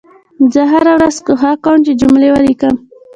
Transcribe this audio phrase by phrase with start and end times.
[0.53, 2.75] زه هره ورځ کوښښ کوم چې جملې ولیکم